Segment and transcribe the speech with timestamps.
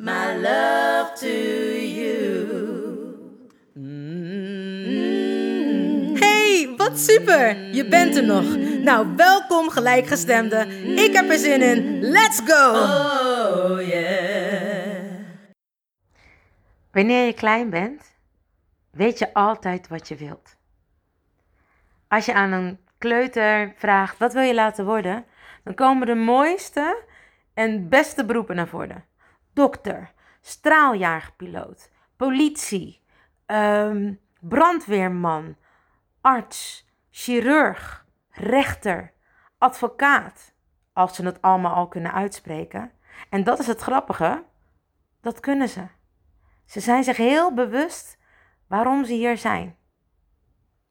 [0.00, 2.18] my love to you.
[6.18, 7.74] Hey, wat super!
[7.74, 8.56] Je bent er nog.
[8.82, 10.66] Nou, welkom gelijkgestemde.
[10.96, 12.00] Ik heb er zin in.
[12.00, 12.70] Let's go!
[12.70, 15.08] Oh yeah.
[16.92, 18.14] Wanneer je klein bent,
[18.90, 20.56] weet je altijd wat je wilt.
[22.08, 25.24] Als je aan een kleuter vraagt wat wil je laten worden,
[25.64, 27.02] dan komen de mooiste
[27.54, 29.09] en beste beroepen naar voren.
[29.60, 33.02] Dokter, straaljagerpiloot, politie,
[33.46, 35.56] ehm, brandweerman,
[36.20, 39.12] arts, chirurg, rechter,
[39.58, 40.54] advocaat,
[40.92, 42.92] als ze het allemaal al kunnen uitspreken.
[43.30, 44.44] En dat is het grappige,
[45.20, 45.86] dat kunnen ze.
[46.64, 48.18] Ze zijn zich heel bewust
[48.66, 49.76] waarom ze hier zijn.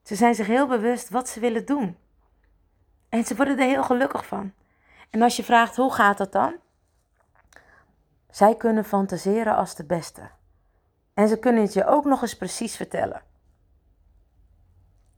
[0.03, 1.97] Ze zijn zich heel bewust wat ze willen doen.
[3.09, 4.53] En ze worden er heel gelukkig van.
[5.09, 6.67] En als je vraagt hoe gaat dat dan?
[8.29, 10.29] Zij kunnen fantaseren als de beste.
[11.13, 13.21] En ze kunnen het je ook nog eens precies vertellen.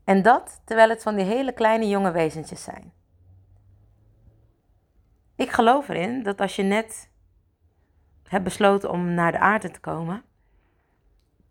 [0.04, 2.94] En dat terwijl het van die hele kleine jonge wezentjes zijn.
[5.36, 7.10] Ik geloof erin dat als je net
[8.24, 10.24] hebt besloten om naar de aarde te komen,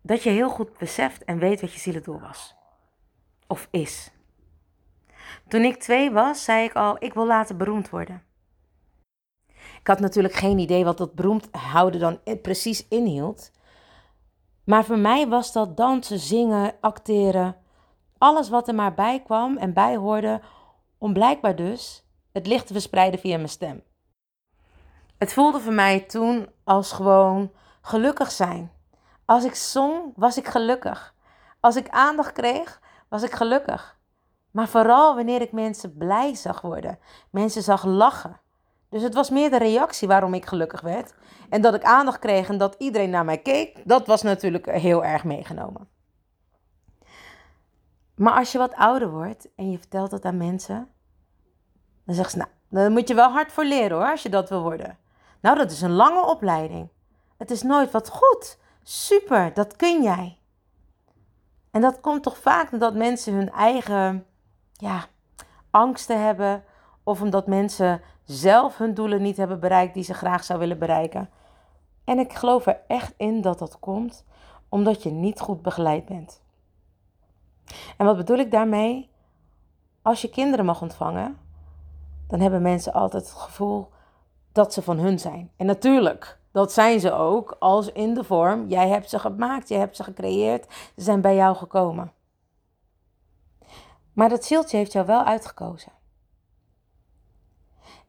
[0.01, 2.55] dat je heel goed beseft en weet wat je zielendoel was.
[3.47, 4.11] Of is.
[5.47, 8.23] Toen ik twee was, zei ik al, ik wil later beroemd worden.
[9.81, 13.51] Ik had natuurlijk geen idee wat dat beroemd houden dan precies inhield.
[14.63, 17.55] Maar voor mij was dat dansen, zingen, acteren,
[18.17, 20.41] alles wat er maar bij kwam en bij hoorde,
[20.97, 23.83] om blijkbaar dus het licht te verspreiden via mijn stem.
[25.17, 28.71] Het voelde voor mij toen als gewoon gelukkig zijn.
[29.25, 31.15] Als ik zong, was ik gelukkig.
[31.59, 33.99] Als ik aandacht kreeg, was ik gelukkig.
[34.51, 36.99] Maar vooral wanneer ik mensen blij zag worden,
[37.29, 38.40] mensen zag lachen.
[38.91, 41.13] Dus het was meer de reactie waarom ik gelukkig werd.
[41.49, 45.03] En dat ik aandacht kreeg en dat iedereen naar mij keek, dat was natuurlijk heel
[45.03, 45.87] erg meegenomen.
[48.15, 50.87] Maar als je wat ouder wordt en je vertelt dat aan mensen,
[52.05, 54.49] dan zeggen ze, nou, daar moet je wel hard voor leren hoor, als je dat
[54.49, 54.97] wil worden.
[55.41, 56.89] Nou, dat is een lange opleiding.
[57.37, 58.57] Het is nooit wat goed.
[58.83, 60.37] Super, dat kun jij.
[61.71, 64.25] En dat komt toch vaak omdat mensen hun eigen
[64.73, 65.05] ja,
[65.69, 66.63] angsten hebben.
[67.03, 71.29] Of omdat mensen zelf hun doelen niet hebben bereikt die ze graag zou willen bereiken.
[72.03, 74.25] En ik geloof er echt in dat dat komt
[74.69, 76.41] omdat je niet goed begeleid bent.
[77.97, 79.09] En wat bedoel ik daarmee?
[80.01, 81.37] Als je kinderen mag ontvangen,
[82.27, 83.89] dan hebben mensen altijd het gevoel
[84.51, 85.51] dat ze van hun zijn.
[85.55, 89.79] En natuurlijk, dat zijn ze ook, als in de vorm, jij hebt ze gemaakt, jij
[89.79, 90.65] hebt ze gecreëerd,
[90.95, 92.13] ze zijn bij jou gekomen.
[94.13, 95.91] Maar dat zieltje heeft jou wel uitgekozen.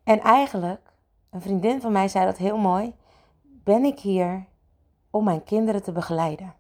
[0.05, 0.93] En eigenlijk,
[1.31, 2.95] een vriendin van mij zei dat heel mooi,
[3.43, 4.47] ben ik hier
[5.11, 6.55] om mijn kinderen te begeleiden.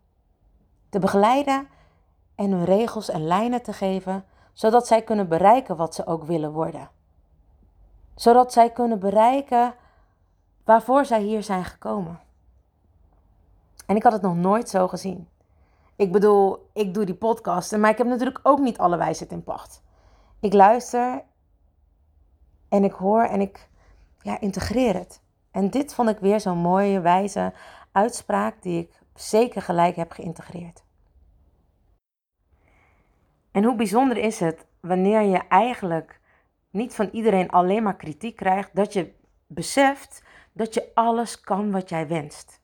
[0.88, 1.68] Te begeleiden
[2.34, 6.52] en hun regels en lijnen te geven, zodat zij kunnen bereiken wat ze ook willen
[6.52, 6.90] worden.
[8.14, 9.74] Zodat zij kunnen bereiken
[10.64, 12.20] waarvoor zij hier zijn gekomen.
[13.86, 15.28] En ik had het nog nooit zo gezien.
[15.96, 19.44] Ik bedoel, ik doe die podcasten, maar ik heb natuurlijk ook niet alle wijsheid in
[19.44, 19.82] pacht.
[20.40, 21.22] Ik luister
[22.72, 23.68] en ik hoor en ik
[24.22, 25.22] ja, integreer het.
[25.50, 27.52] En dit vond ik weer zo'n mooie, wijze
[27.92, 30.84] uitspraak die ik zeker gelijk heb geïntegreerd.
[33.50, 36.20] En hoe bijzonder is het wanneer je eigenlijk
[36.70, 39.12] niet van iedereen alleen maar kritiek krijgt, dat je
[39.46, 42.60] beseft dat je alles kan wat jij wenst.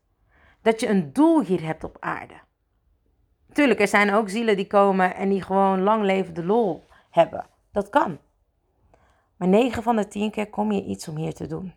[0.63, 2.35] Dat je een doel hier hebt op aarde.
[3.53, 7.47] Tuurlijk, er zijn ook zielen die komen en die gewoon lang levende lol hebben.
[7.73, 8.19] Dat kan.
[9.39, 11.73] Maar 9 van de 10 keer kom je iets om hier te doen.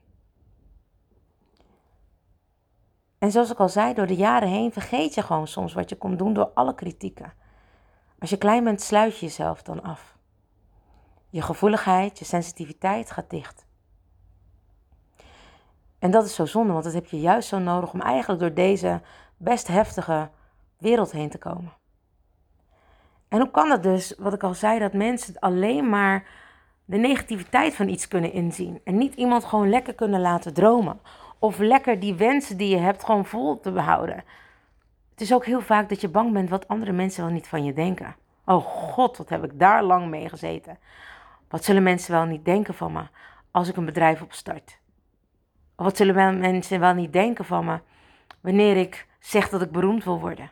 [3.18, 5.98] En zoals ik al zei, door de jaren heen vergeet je gewoon soms wat je
[5.98, 7.34] kon doen door alle kritieken.
[8.20, 10.18] Als je klein bent, sluit je jezelf dan af.
[11.30, 13.66] Je gevoeligheid, je sensitiviteit gaat dicht.
[16.00, 18.54] En dat is zo zonde, want dat heb je juist zo nodig om eigenlijk door
[18.54, 19.02] deze
[19.38, 20.30] best heftige
[20.78, 21.74] wereld heen te komen.
[23.28, 26.28] En hoe kan het dus, wat ik al zei, dat mensen alleen maar
[26.92, 31.00] de negativiteit van iets kunnen inzien en niet iemand gewoon lekker kunnen laten dromen?
[31.40, 34.24] Of lekker die wensen die je hebt gewoon vol te behouden.
[35.12, 37.64] Het is ook heel vaak dat je bang bent wat andere mensen wel niet van
[37.64, 38.16] je denken.
[38.46, 40.78] Oh god, wat heb ik daar lang mee gezeten.
[41.50, 43.04] Wat zullen mensen wel niet denken van me
[43.52, 44.80] als ik een bedrijf opstart?
[45.76, 47.80] Wat zullen mensen wel niet denken van me
[48.42, 50.52] wanneer ik zeg dat ik beroemd wil worden?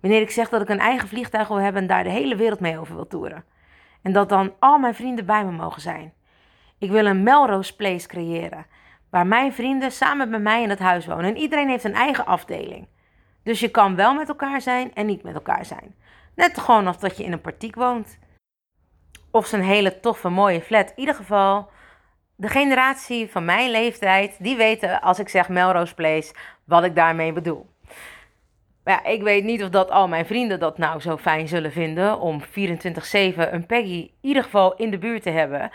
[0.00, 2.60] Wanneer ik zeg dat ik een eigen vliegtuig wil hebben en daar de hele wereld
[2.60, 3.44] mee over wil toeren.
[4.02, 6.12] En dat dan al mijn vrienden bij me mogen zijn.
[6.78, 8.66] Ik wil een Melrose Place creëren.
[9.10, 11.24] Waar mijn vrienden samen met mij in het huis wonen.
[11.24, 12.88] En iedereen heeft een eigen afdeling.
[13.42, 15.94] Dus je kan wel met elkaar zijn en niet met elkaar zijn.
[16.34, 18.18] Net gewoon als dat je in een partiek woont.
[19.30, 20.90] Of zo'n hele toffe, mooie flat.
[20.90, 21.70] In ieder geval,
[22.36, 27.32] de generatie van mijn leeftijd, die weten als ik zeg Melrose Place, wat ik daarmee
[27.32, 27.70] bedoel.
[28.90, 32.20] Ja, ik weet niet of dat al mijn vrienden dat nou zo fijn zullen vinden
[32.20, 35.70] om 24-7 een Peggy in ieder geval in de buurt te hebben.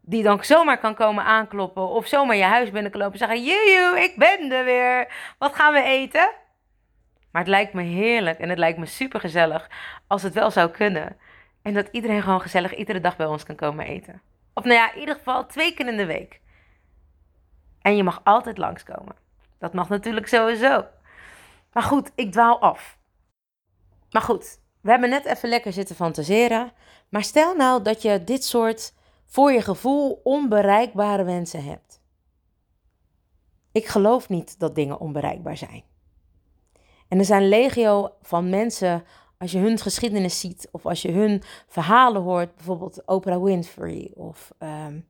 [0.00, 4.02] Die dan zomaar kan komen aankloppen of zomaar je huis binnen kan lopen en zeggen:
[4.02, 5.12] ik ben er weer.
[5.38, 6.30] Wat gaan we eten?
[7.30, 9.70] Maar het lijkt me heerlijk en het lijkt me super gezellig
[10.06, 11.16] als het wel zou kunnen.
[11.62, 14.20] En dat iedereen gewoon gezellig iedere dag bij ons kan komen eten.
[14.54, 16.40] Of nou ja, in ieder geval twee keer in de week.
[17.80, 19.16] En je mag altijd langskomen.
[19.58, 20.84] Dat mag natuurlijk sowieso.
[21.72, 22.98] Maar goed, ik dwaal af.
[24.10, 26.72] Maar goed, we hebben net even lekker zitten fantaseren.
[27.08, 28.94] Maar stel nou dat je dit soort
[29.26, 32.00] voor je gevoel onbereikbare wensen hebt.
[33.72, 35.84] Ik geloof niet dat dingen onbereikbaar zijn.
[37.08, 39.04] En er zijn legio van mensen,
[39.38, 44.52] als je hun geschiedenis ziet of als je hun verhalen hoort, bijvoorbeeld Oprah Winfrey of
[44.58, 45.00] ehm,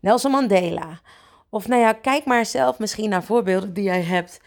[0.00, 1.00] Nelson Mandela.
[1.48, 4.40] Of nou ja, kijk maar zelf misschien naar voorbeelden die jij hebt,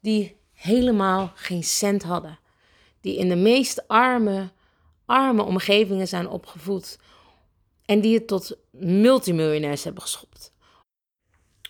[0.00, 2.38] die helemaal geen cent hadden.
[3.00, 4.50] Die in de meest arme,
[5.06, 6.98] arme omgevingen zijn opgevoed.
[7.84, 10.52] En die het tot multimiljonairs hebben geschopt.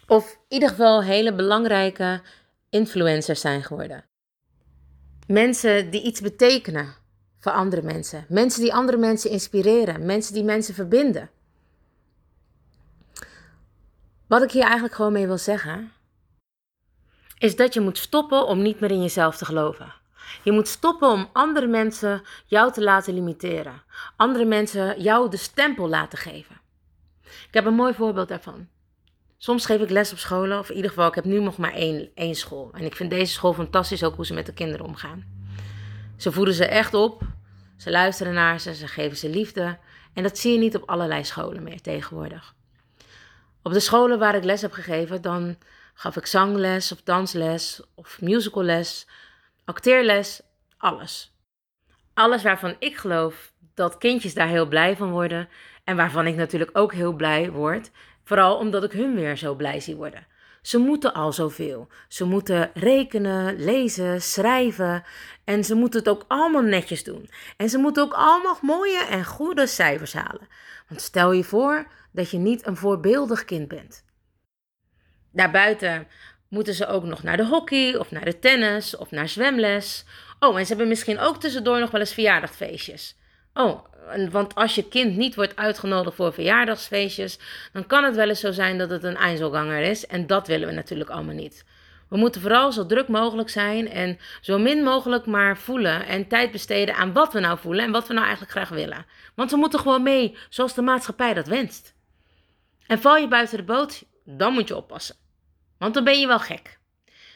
[0.06, 2.22] Of in ieder geval hele belangrijke
[2.70, 4.04] influencers zijn geworden.
[5.26, 6.94] Mensen die iets betekenen
[7.38, 8.24] voor andere mensen.
[8.28, 10.06] Mensen die andere mensen inspireren.
[10.06, 11.30] Mensen die mensen verbinden.
[14.26, 15.92] Wat ik hier eigenlijk gewoon mee wil zeggen,
[17.40, 19.92] is dat je moet stoppen om niet meer in jezelf te geloven.
[20.42, 23.82] Je moet stoppen om andere mensen jou te laten limiteren.
[24.16, 26.60] Andere mensen jou de stempel laten geven.
[27.22, 28.68] Ik heb een mooi voorbeeld daarvan.
[29.38, 31.72] Soms geef ik les op scholen, of in ieder geval, ik heb nu nog maar
[31.72, 32.70] één, één school.
[32.74, 35.24] En ik vind deze school fantastisch, ook hoe ze met de kinderen omgaan.
[36.16, 37.22] Ze voeden ze echt op,
[37.76, 39.78] ze luisteren naar ze, ze geven ze liefde.
[40.14, 42.54] En dat zie je niet op allerlei scholen meer tegenwoordig.
[43.62, 45.56] Op de scholen waar ik les heb gegeven, dan
[46.00, 49.06] gaf ik zangles of dansles of musicalles,
[49.64, 50.40] acteerles,
[50.78, 51.34] alles.
[52.14, 55.48] Alles waarvan ik geloof dat kindjes daar heel blij van worden
[55.84, 57.90] en waarvan ik natuurlijk ook heel blij word,
[58.24, 60.26] vooral omdat ik hun weer zo blij zie worden.
[60.62, 61.88] Ze moeten al zoveel.
[62.08, 65.04] Ze moeten rekenen, lezen, schrijven
[65.44, 67.30] en ze moeten het ook allemaal netjes doen.
[67.56, 70.48] En ze moeten ook allemaal mooie en goede cijfers halen.
[70.88, 74.08] Want stel je voor dat je niet een voorbeeldig kind bent.
[75.32, 76.06] Daarbuiten
[76.48, 80.04] moeten ze ook nog naar de hockey of naar de tennis of naar zwemles.
[80.38, 83.16] Oh, en ze hebben misschien ook tussendoor nog wel eens verjaardagfeestjes.
[83.54, 83.84] Oh,
[84.30, 87.38] want als je kind niet wordt uitgenodigd voor verjaardagsfeestjes,
[87.72, 90.06] dan kan het wel eens zo zijn dat het een Einzelganger is.
[90.06, 91.64] En dat willen we natuurlijk allemaal niet.
[92.08, 96.50] We moeten vooral zo druk mogelijk zijn en zo min mogelijk maar voelen en tijd
[96.50, 99.06] besteden aan wat we nou voelen en wat we nou eigenlijk graag willen.
[99.34, 101.94] Want we moeten gewoon mee zoals de maatschappij dat wenst.
[102.86, 105.16] En val je buiten de boot, dan moet je oppassen.
[105.78, 106.78] Want dan ben je wel gek.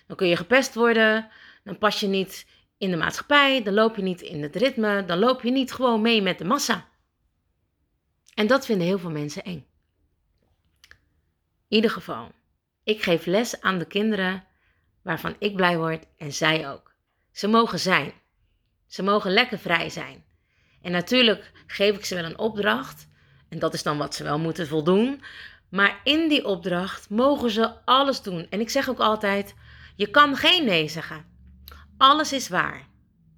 [0.07, 1.31] Dan kun je gepest worden,
[1.64, 2.47] dan pas je niet
[2.79, 6.00] in de maatschappij, dan loop je niet in het ritme, dan loop je niet gewoon
[6.00, 6.88] mee met de massa.
[8.35, 9.67] En dat vinden heel veel mensen eng.
[11.69, 12.33] In ieder geval,
[12.85, 14.45] ik geef les aan de kinderen
[15.03, 16.95] waarvan ik blij word en zij ook.
[17.33, 18.12] Ze mogen zijn.
[18.87, 20.25] Ze mogen lekker vrij zijn.
[20.83, 23.09] En natuurlijk geef ik ze wel een opdracht.
[23.49, 25.23] En dat is dan wat ze wel moeten voldoen.
[25.75, 28.47] Maar in die opdracht mogen ze alles doen.
[28.50, 29.54] En ik zeg ook altijd:
[29.97, 31.25] je kan geen nee zeggen.
[31.97, 32.88] Alles is waar.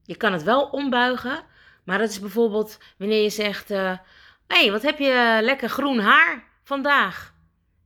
[0.03, 1.45] Je kan het wel ombuigen,
[1.85, 3.99] maar dat is bijvoorbeeld wanneer je zegt: Hé, uh,
[4.47, 7.35] hey, wat heb je lekker groen haar vandaag?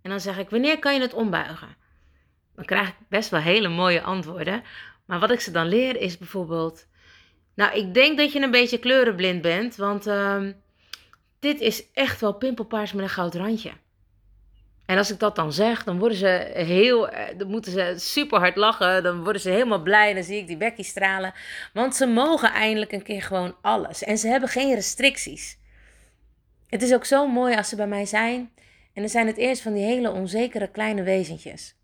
[0.02, 1.76] En dan zeg ik: Wanneer kan je het ombuigen?
[2.54, 4.62] dan krijg ik best wel hele mooie antwoorden.
[5.06, 6.86] Maar wat ik ze dan leer is bijvoorbeeld...
[7.54, 10.52] Nou, ik denk dat je een beetje kleurenblind bent, want ehm,
[11.38, 13.72] dit is echt wel pimpelpaars met een goud randje.
[14.90, 18.38] En als ik dat dan zeg, dan worden ze heel, eh, dan moeten ze super
[18.38, 19.02] hard lachen.
[19.02, 20.08] Dan worden ze helemaal blij.
[20.08, 21.32] En dan zie ik die Becky stralen.
[21.72, 24.04] Want ze mogen eindelijk een keer gewoon alles.
[24.04, 25.58] En ze hebben geen restricties.
[26.66, 28.50] Het is ook zo mooi als ze bij mij zijn.
[28.94, 31.74] En dan zijn het eerst van die hele onzekere kleine wezentjes.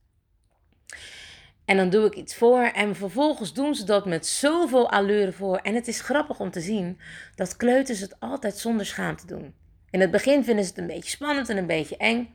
[1.64, 5.56] En dan doe ik iets voor en vervolgens doen ze dat met zoveel allure voor.
[5.56, 7.00] En het is grappig om te zien
[7.34, 9.54] dat kleuters het altijd zonder schaamte doen.
[9.90, 12.34] In het begin vinden ze het een beetje spannend en een beetje eng.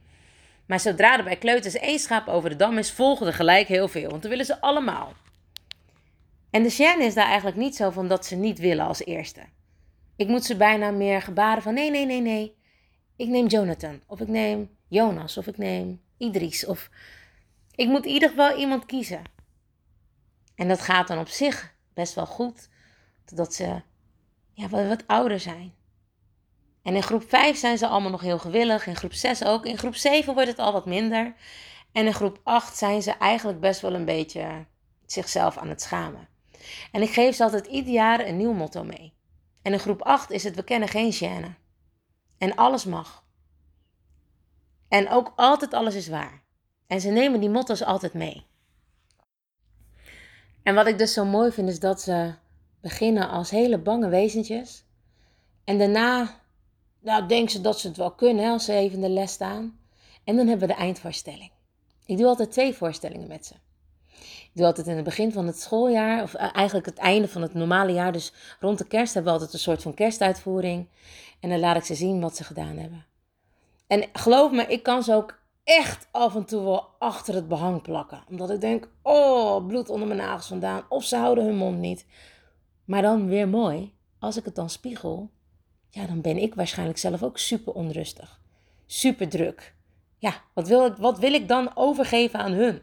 [0.71, 3.87] Maar zodra er bij kleuters één schaap over de dam is, volgen er gelijk heel
[3.87, 4.09] veel.
[4.09, 5.13] Want dan willen ze allemaal.
[6.49, 9.41] En de Shannon is daar eigenlijk niet zo van dat ze niet willen als eerste.
[10.15, 12.55] Ik moet ze bijna meer gebaren van nee, nee, nee, nee.
[13.15, 14.01] Ik neem Jonathan.
[14.07, 15.37] Of ik neem Jonas.
[15.37, 16.65] Of ik neem Idris.
[16.65, 16.89] Of
[17.75, 19.21] ik moet in ieder geval iemand kiezen.
[20.55, 22.69] En dat gaat dan op zich best wel goed.
[23.25, 23.81] Totdat ze
[24.53, 25.73] ja, wat, wat ouder zijn.
[26.83, 28.87] En in groep 5 zijn ze allemaal nog heel gewillig.
[28.87, 29.65] In groep 6 ook.
[29.65, 31.35] In groep 7 wordt het al wat minder.
[31.91, 34.65] En in groep 8 zijn ze eigenlijk best wel een beetje
[35.05, 36.27] zichzelf aan het schamen.
[36.91, 39.13] En ik geef ze altijd ieder jaar een nieuw motto mee.
[39.61, 41.59] En in groep 8 is het we kennen geen gêne.
[42.37, 43.23] En alles mag.
[44.87, 46.43] En ook altijd alles is waar.
[46.87, 48.45] En ze nemen die motto's altijd mee.
[50.63, 52.33] En wat ik dus zo mooi vind is dat ze
[52.81, 54.85] beginnen als hele bange wezentjes.
[55.63, 56.40] En daarna
[57.01, 59.79] nou, denken ze dat ze het wel kunnen als ze even de les staan.
[60.23, 61.51] En dan hebben we de eindvoorstelling.
[62.05, 63.53] Ik doe altijd twee voorstellingen met ze.
[64.19, 67.41] Ik doe altijd in het begin van het schooljaar, of eh, eigenlijk het einde van
[67.41, 68.11] het normale jaar.
[68.11, 70.87] Dus rond de kerst hebben we altijd een soort van kerstuitvoering.
[71.39, 73.05] En dan laat ik ze zien wat ze gedaan hebben.
[73.87, 77.81] En geloof me, ik kan ze ook echt af en toe wel achter het behang
[77.81, 78.23] plakken.
[78.29, 80.83] Omdat ik denk, oh, bloed onder mijn nagels vandaan.
[80.89, 82.05] Of ze houden hun mond niet.
[82.85, 85.29] Maar dan weer mooi, als ik het dan spiegel,
[85.91, 88.39] ja, dan ben ik waarschijnlijk zelf ook super onrustig.
[88.85, 89.75] Super druk.
[90.17, 92.81] Ja, wat wil, ik, wat wil ik dan overgeven aan hun?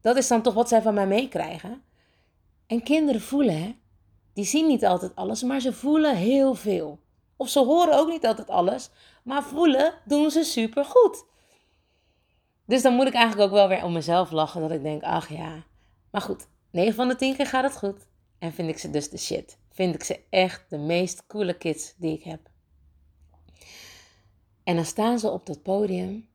[0.00, 1.82] Dat is dan toch wat zij van mij meekrijgen.
[2.66, 3.76] En kinderen voelen, hè?
[4.32, 7.00] Die zien niet altijd alles, maar ze voelen heel veel.
[7.36, 8.90] Of ze horen ook niet altijd alles,
[9.22, 11.24] maar voelen doen ze super goed.
[12.66, 14.60] Dus dan moet ik eigenlijk ook wel weer om mezelf lachen.
[14.60, 15.64] Dat ik denk, ach ja.
[16.10, 18.06] Maar goed, 9 van de 10 keer gaat het goed.
[18.38, 19.58] En vind ik ze dus de shit.
[19.76, 22.50] Vind ik ze echt de meest coole kids die ik heb.
[24.64, 26.28] En dan staan ze op dat podium.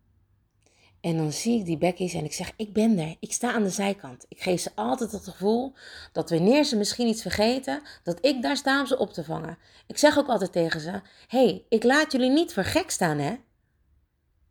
[0.99, 3.15] En dan zie ik die bekkies en ik zeg, ik ben er.
[3.19, 4.25] Ik sta aan de zijkant.
[4.27, 5.73] Ik geef ze altijd het gevoel
[6.11, 9.57] dat wanneer ze misschien iets vergeten, dat ik daar sta om ze op te vangen.
[9.87, 13.35] Ik zeg ook altijd tegen ze, hey, ik laat jullie niet voor gek staan, hè.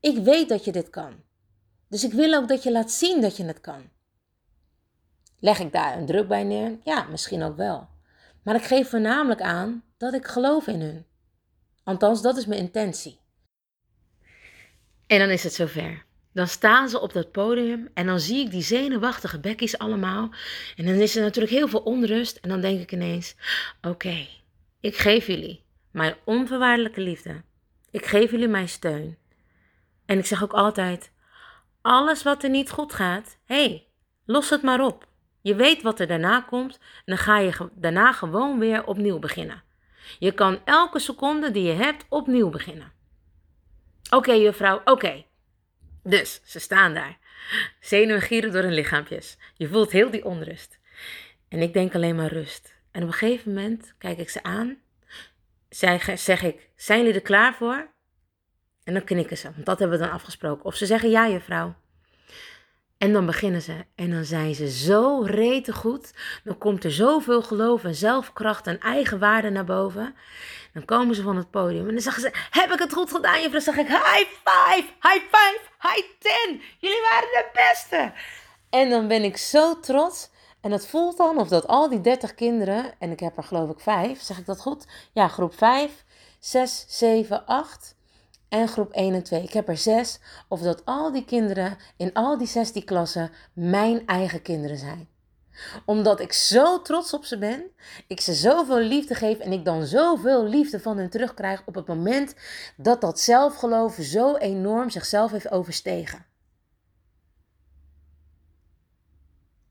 [0.01, 1.15] Ik weet dat je dit kan.
[1.89, 3.83] Dus ik wil ook dat je laat zien dat je het kan.
[5.39, 6.79] Leg ik daar een druk bij neer?
[6.85, 7.89] Ja, misschien ook wel.
[8.43, 11.07] Maar ik geef voornamelijk aan dat ik geloof in hun.
[11.85, 13.19] Althans, dat is mijn intentie.
[15.07, 16.05] En dan is het zover.
[16.33, 20.31] Dan staan ze op dat podium en dan zie ik die zenuwachtige bekkies allemaal.
[20.77, 22.37] En dan is er natuurlijk heel veel onrust.
[22.37, 23.35] En dan denk ik ineens:
[23.83, 24.27] oké,
[24.81, 27.43] ik geef jullie mijn onvoorwaardelijke liefde.
[27.91, 29.19] Ik geef jullie mijn steun.
[30.07, 31.13] En ik zeg ook altijd:
[31.81, 33.87] alles wat er niet goed gaat, hé, hey,
[34.25, 35.09] los het maar op.
[35.41, 39.63] Je weet wat er daarna komt en dan ga je daarna gewoon weer opnieuw beginnen.
[40.19, 42.93] Je kan elke seconde die je hebt opnieuw beginnen.
[44.11, 45.25] Oké, juffrouw, oké.
[46.03, 47.19] Dus, ze staan daar.
[47.81, 49.37] Zenuwen gieren door hun lichaampjes.
[49.55, 50.79] Je voelt heel die onrust.
[51.49, 52.75] En ik denk alleen maar rust.
[52.91, 54.79] En op een gegeven moment kijk ik ze aan.
[55.69, 57.89] Zeg, zeg ik, zijn jullie er klaar voor?
[58.85, 60.65] En dan knikken ze, want dat hebben we dan afgesproken.
[60.65, 61.75] Of ze zeggen ja, juffrouw.
[63.00, 66.12] En dan beginnen ze en dan zijn ze zo rete goed.
[66.45, 70.14] Dan komt er zoveel geloof en zelfkracht en eigenwaarde naar boven.
[70.73, 73.40] Dan komen ze van het podium en dan zeggen ze: Heb ik het goed gedaan,
[73.40, 73.50] juffrouw?
[73.50, 76.61] Dan zeg ik: High five, high five, high ten.
[76.78, 78.12] Jullie waren de beste.
[78.71, 80.30] En dan ben ik zo trots.
[80.61, 83.71] En het voelt dan of dat al die 30 kinderen, en ik heb er geloof
[83.71, 84.87] ik vijf, zeg ik dat goed?
[85.12, 86.04] Ja, groep 5,
[86.40, 87.95] 6, 7, 8
[88.50, 89.42] en groep 1 en 2.
[89.42, 90.19] Ik heb er 6.
[90.49, 95.09] Of dat al die kinderen in al die 16 klassen mijn eigen kinderen zijn.
[95.85, 97.64] Omdat ik zo trots op ze ben,
[98.07, 101.87] ik ze zoveel liefde geef en ik dan zoveel liefde van hen terugkrijg op het
[101.87, 102.35] moment
[102.76, 106.26] dat dat zelfgeloof zo enorm zichzelf heeft overstegen.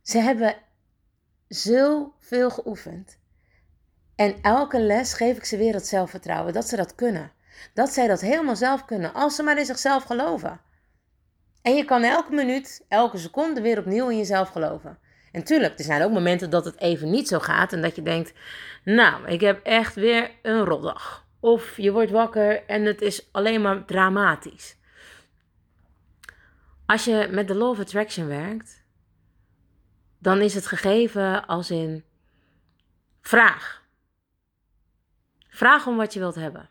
[0.01, 0.55] Ze hebben
[1.47, 3.17] zoveel geoefend.
[4.15, 7.31] En elke les geef ik ze weer het zelfvertrouwen dat ze dat kunnen.
[7.73, 10.61] Dat zij dat helemaal zelf kunnen, als ze maar in zichzelf geloven.
[11.61, 14.99] En je kan elke minuut, elke seconde weer opnieuw in jezelf geloven.
[15.31, 18.01] En tuurlijk, er zijn ook momenten dat het even niet zo gaat en dat je
[18.01, 18.33] denkt,
[18.83, 21.27] nou, ik heb echt weer een rotdag.
[21.39, 24.77] Of je wordt wakker en het is alleen maar dramatisch.
[26.85, 28.83] Als je met de Law of Attraction werkt,
[30.19, 32.03] dan is het gegeven als in
[33.21, 33.83] vraag.
[35.49, 36.69] Vraag om wat je wilt hebben.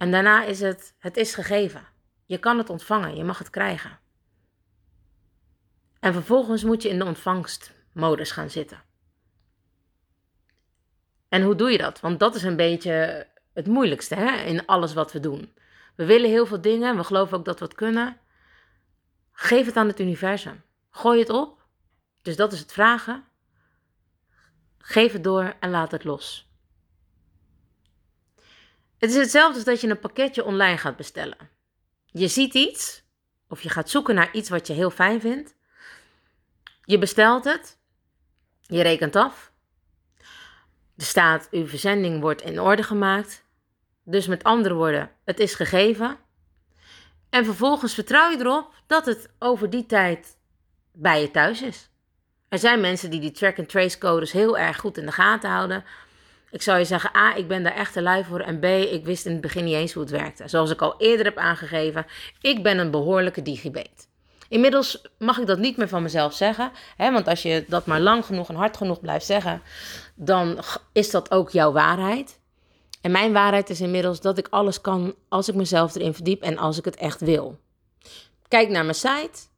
[0.00, 1.86] En daarna is het, het is gegeven.
[2.26, 3.98] Je kan het ontvangen, je mag het krijgen.
[5.98, 8.82] En vervolgens moet je in de ontvangstmodus gaan zitten.
[11.28, 12.00] En hoe doe je dat?
[12.00, 14.42] Want dat is een beetje het moeilijkste hè?
[14.42, 15.54] in alles wat we doen.
[15.94, 18.16] We willen heel veel dingen, we geloven ook dat we het kunnen.
[19.32, 20.62] Geef het aan het universum.
[20.90, 21.62] Gooi het op.
[22.22, 23.24] Dus dat is het vragen.
[24.78, 26.49] Geef het door en laat het los.
[29.00, 31.50] Het is hetzelfde als dat je een pakketje online gaat bestellen.
[32.06, 33.02] Je ziet iets,
[33.48, 35.54] of je gaat zoeken naar iets wat je heel fijn vindt.
[36.84, 37.78] Je bestelt het,
[38.60, 39.52] je rekent af.
[40.96, 43.44] Er staat, uw verzending wordt in orde gemaakt.
[44.04, 46.18] Dus met andere woorden, het is gegeven.
[47.30, 50.36] En vervolgens vertrouw je erop dat het over die tijd
[50.92, 51.90] bij je thuis is.
[52.48, 55.84] Er zijn mensen die die track-and-trace codes heel erg goed in de gaten houden.
[56.50, 58.40] Ik zou je zeggen, A, ik ben daar echt te lui voor.
[58.40, 60.48] En B, ik wist in het begin niet eens hoe het werkte.
[60.48, 62.06] Zoals ik al eerder heb aangegeven,
[62.40, 64.08] ik ben een behoorlijke digibet.
[64.48, 66.70] Inmiddels mag ik dat niet meer van mezelf zeggen.
[66.96, 69.62] Hè, want als je dat maar lang genoeg en hard genoeg blijft zeggen,
[70.14, 70.58] dan
[70.92, 72.38] is dat ook jouw waarheid.
[73.00, 76.58] En mijn waarheid is inmiddels dat ik alles kan als ik mezelf erin verdiep en
[76.58, 77.58] als ik het echt wil.
[78.48, 79.48] Kijk naar mijn site.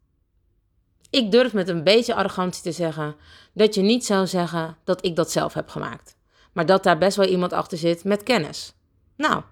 [1.10, 3.16] Ik durf met een beetje arrogantie te zeggen
[3.52, 6.16] dat je niet zou zeggen dat ik dat zelf heb gemaakt
[6.52, 8.74] maar dat daar best wel iemand achter zit met kennis.
[9.16, 9.42] Nou,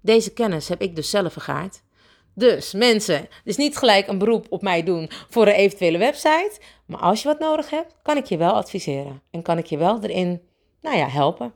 [0.00, 1.82] deze kennis heb ik dus zelf vergaard.
[2.34, 6.60] Dus mensen, dus niet gelijk een beroep op mij doen voor een eventuele website.
[6.86, 9.22] Maar als je wat nodig hebt, kan ik je wel adviseren.
[9.30, 10.42] En kan ik je wel erin,
[10.80, 11.52] nou ja, helpen.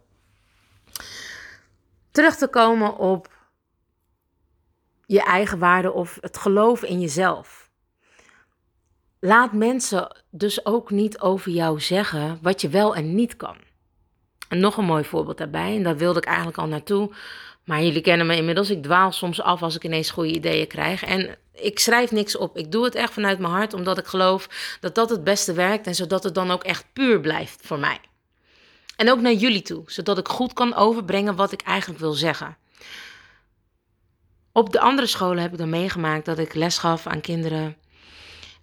[2.11, 3.33] Terug te komen op
[5.07, 7.71] je eigen waarde of het geloof in jezelf.
[9.21, 13.57] Laat mensen dus ook niet over jou zeggen wat je wel en niet kan.
[14.49, 17.11] En nog een mooi voorbeeld daarbij, en daar wilde ik eigenlijk al naartoe.
[17.65, 18.71] Maar jullie kennen me inmiddels.
[18.71, 21.05] Ik dwaal soms af als ik ineens goede ideeën krijg.
[21.05, 22.57] En ik schrijf niks op.
[22.57, 24.49] Ik doe het echt vanuit mijn hart, omdat ik geloof
[24.81, 25.87] dat dat het beste werkt.
[25.87, 28.01] En zodat het dan ook echt puur blijft voor mij.
[28.97, 32.57] En ook naar jullie toe, zodat ik goed kan overbrengen wat ik eigenlijk wil zeggen.
[34.53, 37.77] Op de andere scholen heb ik dan meegemaakt dat ik les gaf aan kinderen.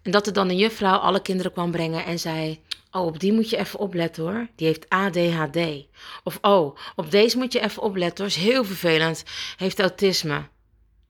[0.04, 3.34] En dat er dan een juffrouw alle kinderen kwam brengen en zei: Oh, op die
[3.34, 4.48] moet je even opletten hoor.
[4.56, 5.58] Die heeft ADHD.
[6.24, 8.34] Of oh, op deze moet je even opletten hoor.
[8.34, 9.24] Is heel vervelend.
[9.58, 10.48] Heeft autisme.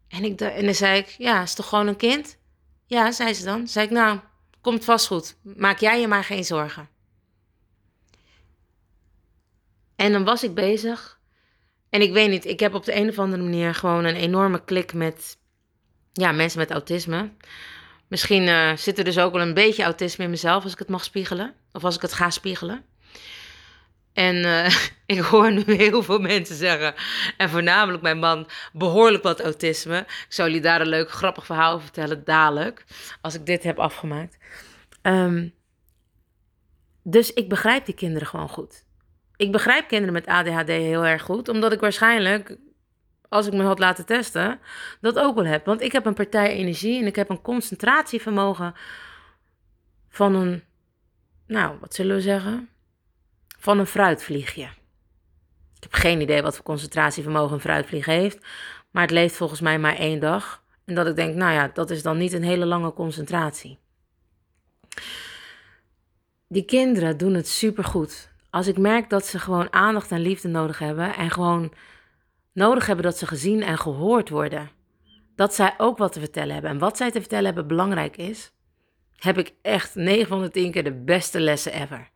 [0.08, 2.38] En, ik, en dan zei ik, ja, is toch gewoon een kind?
[2.86, 3.67] Ja, zei ze dan.
[3.67, 4.20] Zei ik, nou,
[4.62, 5.36] komt vast goed.
[5.41, 6.89] Maak jij je maar geen zorgen.
[9.96, 11.20] En dan was ik bezig.
[11.89, 14.63] En ik weet niet, ik heb op de een of andere manier gewoon een enorme
[14.63, 15.38] klik met
[16.13, 17.32] ja, mensen met autisme.
[18.12, 20.89] Misschien uh, zit er dus ook wel een beetje autisme in mezelf als ik het
[20.89, 21.54] mag spiegelen.
[21.71, 22.86] Of als ik het ga spiegelen.
[24.13, 24.65] En uh,
[25.17, 26.93] ik hoor nu heel veel mensen zeggen,
[27.38, 29.97] en voornamelijk mijn man, behoorlijk wat autisme.
[29.97, 32.86] Ik zal jullie daar een leuk grappig verhaal over vertellen, dadelijk,
[33.21, 34.38] als ik dit heb afgemaakt.
[35.02, 35.54] Um,
[37.04, 38.84] dus ik begrijp die kinderen gewoon goed.
[39.36, 42.58] Ik begrijp kinderen met ADHD heel erg goed, omdat ik waarschijnlijk
[43.32, 44.60] als ik me had laten testen,
[45.02, 45.65] dat ook wel heb.
[45.65, 48.74] Want ik heb een partij energie en ik heb een concentratievermogen
[50.10, 50.63] van een,
[51.48, 52.70] nou, wat zullen we zeggen?
[53.60, 54.63] Van een fruitvliegje.
[55.76, 58.39] Ik heb geen idee wat voor concentratievermogen een fruitvlieg heeft,
[58.91, 60.63] maar het leeft volgens mij maar één dag.
[60.86, 63.78] En dat ik denk, nou ja, dat is dan niet een hele lange concentratie.
[66.48, 68.32] Die kinderen doen het supergoed.
[68.50, 71.74] Als ik merk dat ze gewoon aandacht en liefde nodig hebben en gewoon
[72.54, 74.70] nodig hebben dat ze gezien en gehoord worden.
[75.36, 76.72] Dat zij ook wat te vertellen hebben.
[76.72, 78.52] En wat zij te vertellen hebben belangrijk is,
[79.16, 82.10] heb ik echt 9 van de 10 keer de beste lessen ever.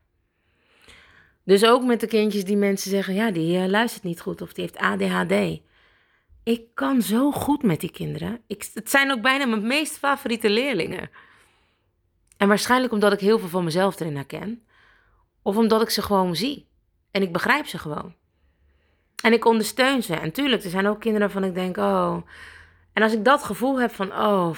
[1.43, 4.53] Dus ook met de kindjes die mensen zeggen, ja, die uh, luistert niet goed of
[4.53, 5.61] die heeft ADHD.
[6.43, 8.41] Ik kan zo goed met die kinderen.
[8.47, 11.09] Ik, het zijn ook bijna mijn meest favoriete leerlingen.
[12.37, 14.63] En waarschijnlijk omdat ik heel veel van mezelf erin herken.
[15.41, 16.67] Of omdat ik ze gewoon zie.
[17.11, 18.15] En ik begrijp ze gewoon.
[19.23, 20.15] En ik ondersteun ze.
[20.15, 22.17] En tuurlijk, er zijn ook kinderen waarvan ik denk, oh.
[22.93, 24.55] En als ik dat gevoel heb van, oh,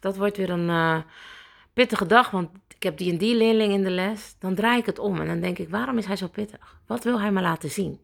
[0.00, 0.98] dat wordt weer een uh,
[1.72, 4.86] pittige dag, want ik heb die en die leerling in de les, dan draai ik
[4.86, 6.78] het om en dan denk ik, waarom is hij zo pittig?
[6.86, 8.00] Wat wil hij me laten zien?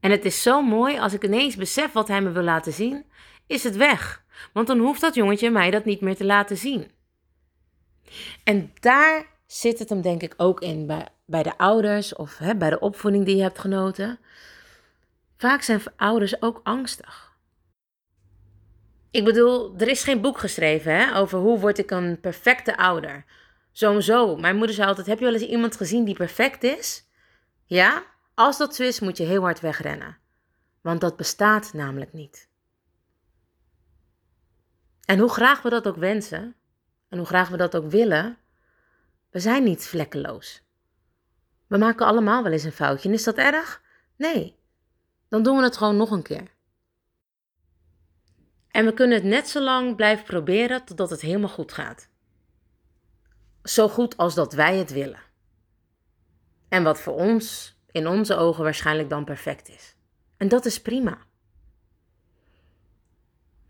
[0.00, 3.04] En het is zo mooi als ik ineens besef wat hij me wil laten zien.
[3.46, 4.24] is het weg.
[4.52, 6.90] Want dan hoeft dat jongetje mij dat niet meer te laten zien.
[8.44, 12.56] En daar zit het hem denk ik ook in bij, bij de ouders of hè,
[12.56, 14.18] bij de opvoeding die je hebt genoten.
[15.36, 17.36] Vaak zijn ouders ook angstig.
[19.10, 23.24] Ik bedoel, er is geen boek geschreven hè, over hoe word ik een perfecte ouder.
[23.72, 27.08] Zo Mijn moeder zei altijd, heb je wel eens iemand gezien die perfect is?
[27.64, 28.02] Ja?
[28.34, 30.18] Als dat zo is, moet je heel hard wegrennen.
[30.80, 32.48] Want dat bestaat namelijk niet.
[35.04, 36.54] En hoe graag we dat ook wensen,
[37.08, 38.38] en hoe graag we dat ook willen,
[39.30, 40.67] we zijn niet vlekkeloos.
[41.68, 43.08] We maken allemaal wel eens een foutje.
[43.08, 43.82] En is dat erg?
[44.16, 44.56] Nee.
[45.28, 46.56] Dan doen we het gewoon nog een keer.
[48.70, 52.08] En we kunnen het net zo lang blijven proberen totdat het helemaal goed gaat.
[53.62, 55.20] Zo goed als dat wij het willen.
[56.68, 59.96] En wat voor ons, in onze ogen, waarschijnlijk dan perfect is.
[60.36, 61.18] En dat is prima.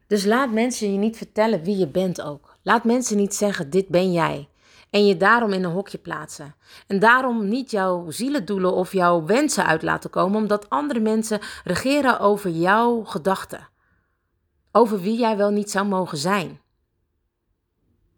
[0.06, 2.56] Dus laat mensen je niet vertellen wie je bent ook.
[2.62, 4.48] Laat mensen niet zeggen: dit ben jij.
[4.90, 6.55] En je daarom in een hokje plaatsen.
[6.87, 12.20] En daarom niet jouw zielendoelen of jouw wensen uit laten komen, omdat andere mensen regeren
[12.20, 13.68] over jouw gedachten.
[14.72, 16.61] Over wie jij wel niet zou mogen zijn.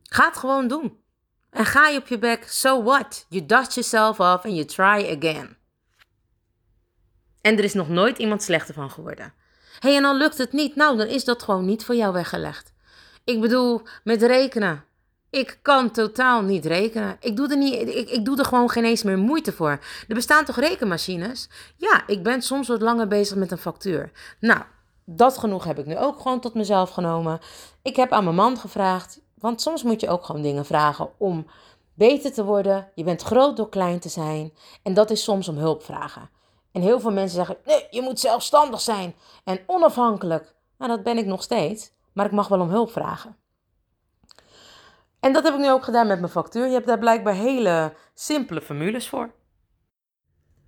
[0.02, 0.98] Ga het gewoon doen.
[1.50, 3.26] En ga je op je bek, so what?
[3.28, 5.56] You dust yourself off and you try again.
[7.40, 9.32] En er is nog nooit iemand slechter van geworden.
[9.78, 10.76] hey, en dan lukt het niet.
[10.76, 12.72] Nou, dan is dat gewoon niet voor jou weggelegd.
[13.24, 14.84] Ik bedoel, met rekenen.
[15.30, 17.16] Ik kan totaal niet rekenen.
[17.20, 19.80] Ik doe, er niet, ik, ik doe er gewoon geen eens meer moeite voor.
[20.08, 21.48] Er bestaan toch rekenmachines?
[21.76, 24.12] Ja, ik ben soms wat langer bezig met een factuur.
[24.40, 24.62] Nou,
[25.04, 27.40] dat genoeg heb ik nu ook gewoon tot mezelf genomen.
[27.82, 29.20] Ik heb aan mijn man gevraagd.
[29.34, 31.46] Want soms moet je ook gewoon dingen vragen om
[31.94, 32.90] beter te worden.
[32.94, 34.52] Je bent groot door klein te zijn.
[34.82, 36.30] En dat is soms om hulp vragen.
[36.72, 39.14] En heel veel mensen zeggen: nee, je moet zelfstandig zijn
[39.44, 40.54] en onafhankelijk.
[40.78, 41.90] Nou, dat ben ik nog steeds.
[42.12, 43.36] Maar ik mag wel om hulp vragen.
[45.20, 46.66] En dat heb ik nu ook gedaan met mijn factuur.
[46.66, 49.30] Je hebt daar blijkbaar hele simpele formules voor.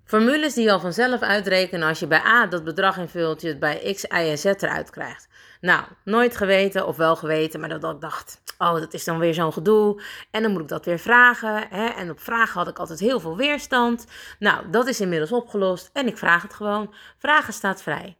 [0.04, 3.58] Formules die je al vanzelf uitrekenen als je bij A dat bedrag invult, je het
[3.58, 5.28] bij X, Y en Z eruit krijgt.
[5.60, 9.34] Nou, nooit geweten of wel geweten, maar dat ik dacht, oh, dat is dan weer
[9.34, 10.02] zo'n gedoe.
[10.30, 11.68] En dan moet ik dat weer vragen.
[11.68, 11.86] Hè?
[11.86, 14.06] En op vragen had ik altijd heel veel weerstand.
[14.38, 16.94] Nou, dat is inmiddels opgelost en ik vraag het gewoon.
[17.18, 18.16] Vragen staat vrij.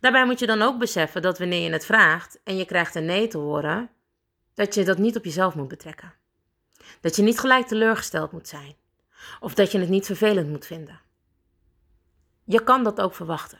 [0.00, 3.04] Daarbij moet je dan ook beseffen dat wanneer je het vraagt en je krijgt een
[3.04, 3.90] nee te horen,
[4.58, 6.12] dat je dat niet op jezelf moet betrekken.
[7.00, 8.76] Dat je niet gelijk teleurgesteld moet zijn.
[9.40, 11.00] Of dat je het niet vervelend moet vinden.
[12.44, 13.58] Je kan dat ook verwachten.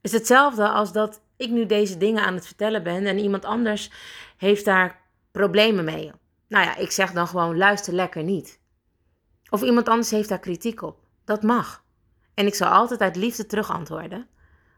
[0.00, 3.44] Het is hetzelfde als dat ik nu deze dingen aan het vertellen ben en iemand
[3.44, 3.90] anders
[4.36, 5.00] heeft daar
[5.30, 6.12] problemen mee.
[6.48, 8.60] Nou ja, ik zeg dan gewoon luister lekker niet.
[9.50, 10.98] Of iemand anders heeft daar kritiek op.
[11.24, 11.84] Dat mag.
[12.34, 14.28] En ik zal altijd uit liefde terug antwoorden.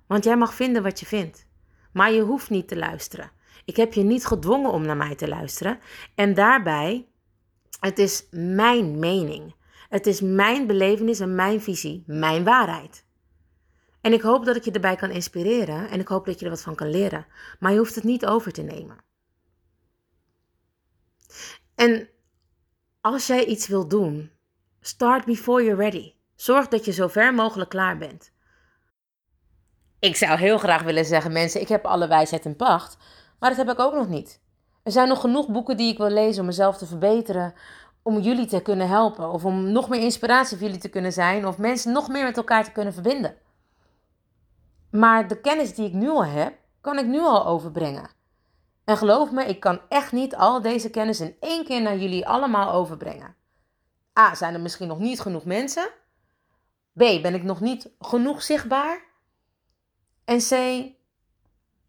[0.07, 1.47] Want jij mag vinden wat je vindt.
[1.93, 3.35] Maar je hoeft niet te luisteren.
[3.65, 5.79] Ik heb je niet gedwongen om naar mij te luisteren.
[6.15, 7.09] En daarbij,
[7.81, 9.55] het is mijn mening.
[9.89, 13.05] Het is mijn belevenis en mijn visie, mijn waarheid.
[14.01, 16.51] En ik hoop dat ik je erbij kan inspireren en ik hoop dat je er
[16.51, 17.27] wat van kan leren.
[17.59, 18.97] Maar je hoeft het niet over te nemen.
[21.75, 22.09] En
[23.01, 24.31] als jij iets wil doen,
[24.81, 26.15] start before you're ready.
[26.35, 28.33] Zorg dat je zo ver mogelijk klaar bent.
[29.99, 32.97] Ik zou heel graag willen zeggen, mensen, ik heb alle wijsheid in pacht,
[33.39, 34.41] maar dat heb ik ook nog niet.
[34.83, 37.55] Er zijn nog genoeg boeken die ik wil lezen om mezelf te verbeteren,
[38.03, 41.47] om jullie te kunnen helpen, of om nog meer inspiratie voor jullie te kunnen zijn,
[41.47, 43.37] of mensen nog meer met elkaar te kunnen verbinden.
[44.91, 48.11] Maar de kennis die ik nu al heb, kan ik nu al overbrengen.
[48.85, 52.27] En geloof me, ik kan echt niet al deze kennis in één keer naar jullie
[52.27, 53.35] allemaal overbrengen.
[54.19, 54.35] A.
[54.35, 55.89] Zijn er misschien nog niet genoeg mensen?
[56.93, 56.99] B.
[56.99, 59.05] Ben ik nog niet genoeg zichtbaar?
[60.25, 60.51] En C.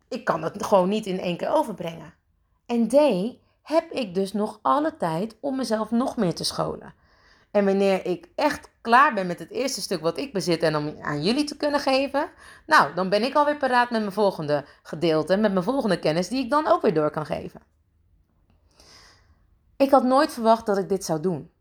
[0.10, 2.14] Ik kan het gewoon niet in één keer overbrengen.
[2.66, 2.96] En D.
[3.68, 6.94] Heb ik dus nog alle tijd om mezelf nog meer te scholen.
[7.52, 10.96] En wanneer ik echt klaar ben met het eerste stuk wat ik bezit en om
[11.02, 12.30] aan jullie te kunnen geven,
[12.66, 16.44] nou, dan ben ik alweer paraat met mijn volgende gedeelte, met mijn volgende kennis die
[16.44, 17.62] ik dan ook weer door kan geven.
[19.78, 21.52] Ik had nooit verwacht dat ik dit zou doen.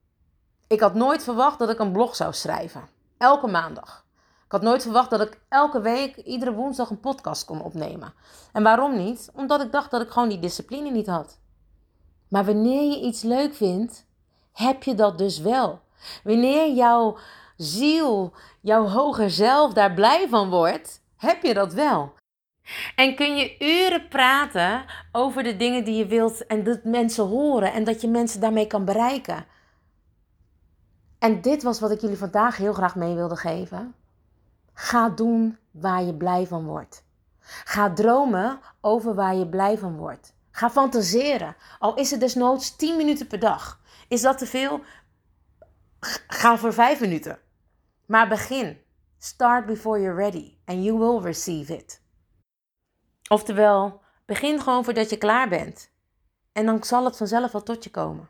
[0.67, 4.06] Ik had nooit verwacht dat ik een blog zou schrijven, elke maandag.
[4.47, 8.13] Ik had nooit verwacht dat ik elke week, iedere woensdag, een podcast kon opnemen.
[8.53, 9.31] En waarom niet?
[9.35, 11.39] Omdat ik dacht dat ik gewoon die discipline niet had.
[12.29, 14.07] Maar wanneer je iets leuk vindt,
[14.53, 15.81] heb je dat dus wel.
[16.25, 17.19] Wanneer jouw
[17.57, 22.13] ziel, jouw hoger zelf daar blij van wordt, heb je dat wel.
[22.97, 27.73] En kun je uren praten over de dingen die je wilt en dat mensen horen
[27.73, 29.47] en dat je mensen daarmee kan bereiken.
[31.19, 33.95] En dit was wat ik jullie vandaag heel graag mee wilde geven.
[34.79, 37.05] Ga doen waar je blij van wordt.
[37.65, 40.35] Ga dromen over waar je blij van wordt.
[40.51, 41.57] Ga fantaseren.
[41.79, 43.81] Al is het desnoods 10 minuten per dag.
[44.09, 44.81] Is dat te veel?
[46.27, 47.39] Ga voor 5 minuten.
[48.07, 48.81] Maar begin.
[49.19, 52.03] Start before you're ready and you will receive it.
[53.29, 55.91] Oftewel, begin gewoon voordat je klaar bent.
[56.53, 58.29] En dan zal het vanzelf wel tot je komen.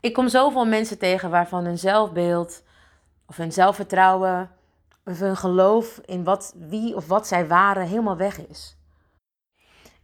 [0.00, 2.62] Ik kom zoveel mensen tegen waarvan hun zelfbeeld
[3.26, 4.50] of hun zelfvertrouwen
[5.04, 8.78] of hun geloof in wat, wie of wat zij waren helemaal weg is.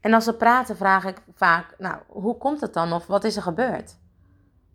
[0.01, 2.93] En als ze praten, vraag ik vaak: Nou, hoe komt het dan?
[2.93, 3.99] Of wat is er gebeurd?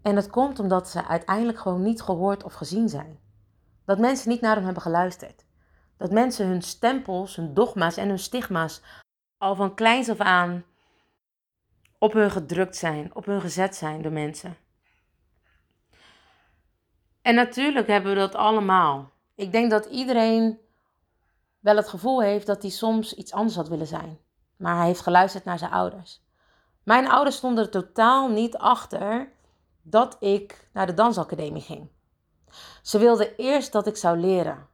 [0.01, 3.19] En het komt omdat ze uiteindelijk gewoon niet gehoord of gezien zijn.
[3.85, 5.45] Dat mensen niet naar hem hebben geluisterd.
[5.97, 8.81] Dat mensen hun stempels, hun dogma's en hun stigma's
[9.37, 10.63] al van kleins af aan
[11.99, 14.57] op hun gedrukt zijn, op hun gezet zijn door mensen.
[17.25, 19.11] En natuurlijk hebben we dat allemaal.
[19.35, 20.59] Ik denk dat iedereen
[21.59, 24.19] wel het gevoel heeft dat hij soms iets anders had willen zijn.
[24.55, 26.21] Maar hij heeft geluisterd naar zijn ouders.
[26.83, 29.31] Mijn ouders stonden er totaal niet achter
[29.81, 31.89] dat ik naar de dansacademie ging.
[32.81, 34.67] Ze wilden eerst dat ik zou leren.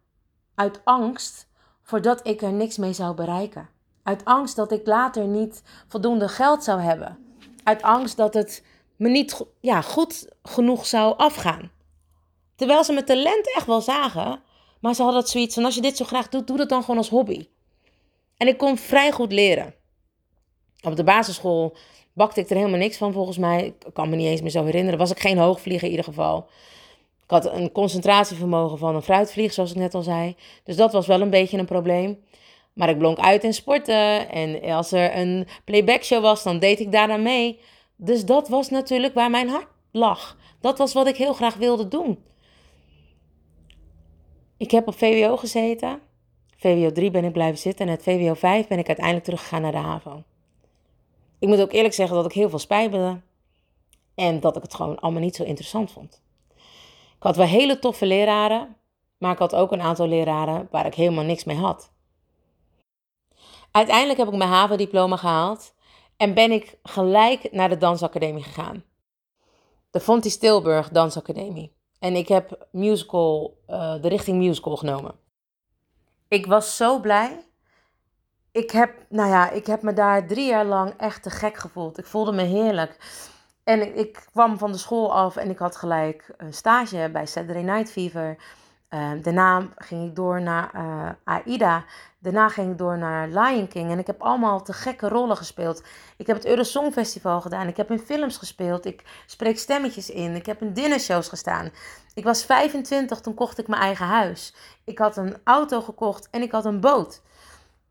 [0.55, 1.47] Uit angst
[1.81, 3.69] voordat ik er niks mee zou bereiken.
[4.03, 7.35] Uit angst dat ik later niet voldoende geld zou hebben.
[7.63, 11.71] Uit angst dat het me niet ja, goed genoeg zou afgaan.
[12.61, 14.41] Terwijl ze mijn talent echt wel zagen.
[14.79, 16.81] Maar ze hadden het zoiets van: als je dit zo graag doet, doe dat dan
[16.81, 17.47] gewoon als hobby.
[18.37, 19.73] En ik kon vrij goed leren.
[20.81, 21.75] Op de basisschool
[22.13, 23.65] bakte ik er helemaal niks van volgens mij.
[23.65, 24.99] Ik kan me niet eens meer zo herinneren.
[24.99, 26.49] Was ik geen hoogvlieger in ieder geval.
[27.23, 30.35] Ik had een concentratievermogen van een fruitvlieg, zoals ik net al zei.
[30.63, 32.23] Dus dat was wel een beetje een probleem.
[32.73, 34.29] Maar ik blonk uit in sporten.
[34.29, 37.59] En als er een playback show was, dan deed ik daar mee.
[37.95, 40.37] Dus dat was natuurlijk waar mijn hart lag.
[40.59, 42.29] Dat was wat ik heel graag wilde doen.
[44.61, 46.01] Ik heb op VWO gezeten.
[46.57, 47.85] VWO 3 ben ik blijven zitten.
[47.85, 50.23] En het VWO 5 ben ik uiteindelijk teruggegaan naar de HAVO.
[51.39, 53.21] Ik moet ook eerlijk zeggen dat ik heel veel spijbelde.
[54.15, 56.21] En dat ik het gewoon allemaal niet zo interessant vond.
[57.17, 58.75] Ik had wel hele toffe leraren.
[59.17, 61.91] Maar ik had ook een aantal leraren waar ik helemaal niks mee had.
[63.71, 65.73] Uiteindelijk heb ik mijn HAVO-diploma gehaald.
[66.17, 68.83] En ben ik gelijk naar de dansacademie gegaan.
[69.91, 71.79] De Fonty Stilburg Dansacademie.
[72.01, 75.15] En ik heb musical, uh, de richting musical genomen.
[76.27, 77.45] Ik was zo blij.
[78.51, 81.97] Ik heb, nou ja, ik heb me daar drie jaar lang echt te gek gevoeld.
[81.97, 82.97] Ik voelde me heerlijk.
[83.63, 87.25] En ik, ik kwam van de school af en ik had gelijk een stage bij
[87.25, 88.37] Saturday Night Fever.
[88.93, 91.85] Uh, daarna ging ik door naar uh, AIDA.
[92.19, 93.91] Daarna ging ik door naar Lion King.
[93.91, 95.83] En ik heb allemaal te gekke rollen gespeeld.
[96.17, 97.67] Ik heb het Eurosong Festival gedaan.
[97.67, 98.85] Ik heb in films gespeeld.
[98.85, 100.35] Ik spreek stemmetjes in.
[100.35, 101.69] Ik heb in dinnershows gestaan.
[102.13, 104.55] Ik was 25, toen kocht ik mijn eigen huis.
[104.83, 107.21] Ik had een auto gekocht en ik had een boot.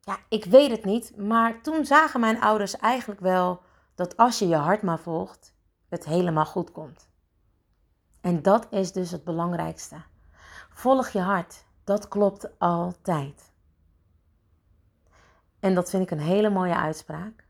[0.00, 1.16] Ja, ik weet het niet.
[1.16, 3.62] Maar toen zagen mijn ouders eigenlijk wel
[3.94, 5.54] dat als je je hart maar volgt,
[5.88, 7.08] het helemaal goed komt.
[8.20, 9.96] En dat is dus het belangrijkste.
[10.80, 11.64] Volg je hart.
[11.84, 13.52] Dat klopt altijd.
[15.58, 17.44] En dat vind ik een hele mooie uitspraak.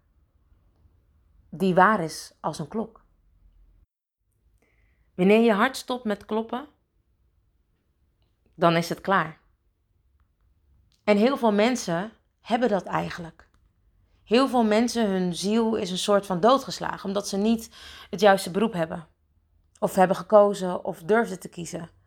[1.50, 3.04] Die waar is als een klok.
[5.14, 6.66] Wanneer je hart stopt met kloppen,
[8.54, 9.40] dan is het klaar.
[11.04, 13.48] En heel veel mensen hebben dat eigenlijk.
[14.24, 17.70] Heel veel mensen, hun ziel is een soort van doodgeslagen, omdat ze niet
[18.10, 19.08] het juiste beroep hebben.
[19.78, 21.99] Of hebben gekozen of durfden te kiezen.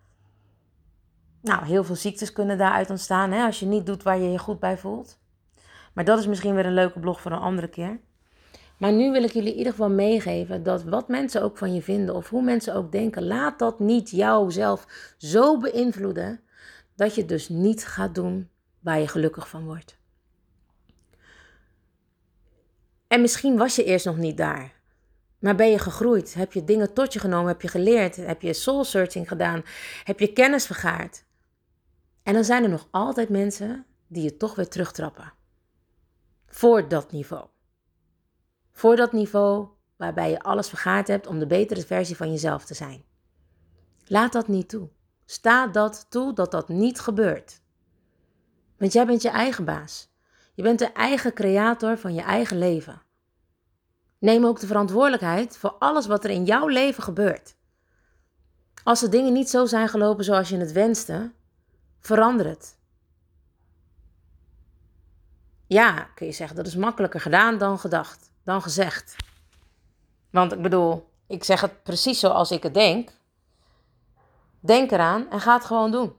[1.43, 4.38] Nou, heel veel ziektes kunnen daaruit ontstaan hè, als je niet doet waar je je
[4.38, 5.19] goed bij voelt.
[5.93, 7.99] Maar dat is misschien weer een leuke blog voor een andere keer.
[8.77, 11.82] Maar nu wil ik jullie in ieder geval meegeven dat wat mensen ook van je
[11.82, 16.39] vinden of hoe mensen ook denken, laat dat niet jouzelf zo beïnvloeden
[16.95, 19.97] dat je dus niet gaat doen waar je gelukkig van wordt.
[23.08, 24.73] En misschien was je eerst nog niet daar.
[25.39, 26.34] Maar ben je gegroeid?
[26.34, 27.47] Heb je dingen tot je genomen?
[27.47, 28.15] Heb je geleerd?
[28.15, 29.63] Heb je soul searching gedaan?
[30.03, 31.23] Heb je kennis vergaard?
[32.23, 35.33] En dan zijn er nog altijd mensen die je toch weer terugtrappen.
[36.47, 37.47] Voor dat niveau.
[38.71, 42.73] Voor dat niveau waarbij je alles vergaard hebt om de betere versie van jezelf te
[42.73, 43.03] zijn.
[44.05, 44.89] Laat dat niet toe.
[45.25, 47.62] Sta dat toe dat dat niet gebeurt.
[48.77, 50.12] Want jij bent je eigen baas.
[50.53, 53.01] Je bent de eigen creator van je eigen leven.
[54.19, 57.55] Neem ook de verantwoordelijkheid voor alles wat er in jouw leven gebeurt.
[58.83, 61.31] Als de dingen niet zo zijn gelopen zoals je het wenste,
[62.04, 62.78] verander het.
[65.68, 69.16] Ja, kun je zeggen, dat is makkelijker gedaan dan gedacht, dan gezegd.
[70.30, 73.12] Want ik bedoel, ik zeg het precies zoals ik het denk.
[74.60, 76.13] Denk eraan en ga het gewoon doen.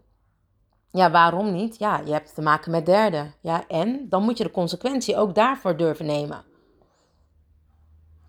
[0.90, 1.78] Ja, waarom niet?
[1.78, 3.34] Ja, je hebt te maken met derden.
[3.40, 6.44] Ja, en dan moet je de consequentie ook daarvoor durven nemen.